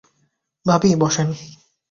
ভাবি, 0.65 0.89
বসেন। 0.95 1.29